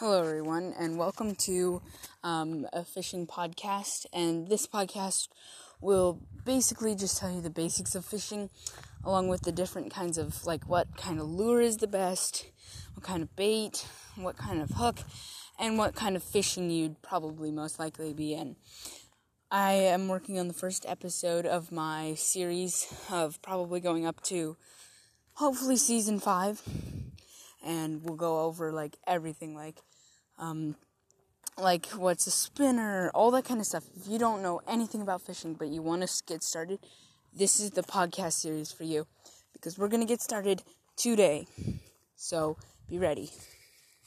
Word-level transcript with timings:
Hello, 0.00 0.18
everyone, 0.22 0.72
and 0.78 0.96
welcome 0.96 1.34
to 1.34 1.82
um, 2.24 2.66
a 2.72 2.86
fishing 2.86 3.26
podcast. 3.26 4.06
And 4.14 4.48
this 4.48 4.66
podcast 4.66 5.28
will 5.82 6.22
basically 6.42 6.94
just 6.94 7.18
tell 7.18 7.30
you 7.30 7.42
the 7.42 7.50
basics 7.50 7.94
of 7.94 8.06
fishing, 8.06 8.48
along 9.04 9.28
with 9.28 9.42
the 9.42 9.52
different 9.52 9.92
kinds 9.92 10.16
of 10.16 10.46
like 10.46 10.66
what 10.66 10.96
kind 10.96 11.20
of 11.20 11.28
lure 11.28 11.60
is 11.60 11.76
the 11.76 11.86
best, 11.86 12.46
what 12.94 13.04
kind 13.04 13.22
of 13.22 13.36
bait, 13.36 13.86
what 14.16 14.38
kind 14.38 14.62
of 14.62 14.70
hook, 14.70 15.00
and 15.58 15.76
what 15.76 15.94
kind 15.94 16.16
of 16.16 16.22
fishing 16.22 16.70
you'd 16.70 17.02
probably 17.02 17.50
most 17.50 17.78
likely 17.78 18.14
be 18.14 18.32
in. 18.32 18.56
I 19.50 19.72
am 19.72 20.08
working 20.08 20.38
on 20.38 20.48
the 20.48 20.54
first 20.54 20.86
episode 20.88 21.44
of 21.44 21.70
my 21.70 22.14
series 22.14 22.90
of 23.10 23.42
probably 23.42 23.80
going 23.80 24.06
up 24.06 24.22
to 24.22 24.56
hopefully 25.34 25.76
season 25.76 26.20
five 26.20 26.62
and 27.64 28.02
we'll 28.02 28.16
go 28.16 28.40
over 28.40 28.72
like 28.72 28.96
everything 29.06 29.54
like 29.54 29.76
um, 30.38 30.76
like 31.58 31.86
what's 31.88 32.26
a 32.26 32.30
spinner, 32.30 33.10
all 33.14 33.30
that 33.32 33.44
kind 33.44 33.60
of 33.60 33.66
stuff. 33.66 33.84
If 33.96 34.08
you 34.08 34.18
don't 34.18 34.42
know 34.42 34.60
anything 34.66 35.02
about 35.02 35.22
fishing 35.22 35.54
but 35.54 35.68
you 35.68 35.82
want 35.82 36.06
to 36.06 36.22
get 36.26 36.42
started, 36.42 36.78
this 37.32 37.60
is 37.60 37.70
the 37.72 37.82
podcast 37.82 38.34
series 38.34 38.72
for 38.72 38.84
you 38.84 39.06
because 39.52 39.78
we're 39.78 39.88
going 39.88 40.02
to 40.02 40.08
get 40.08 40.20
started 40.20 40.62
today. 40.96 41.46
So 42.16 42.56
be 42.88 42.98
ready. 42.98 43.30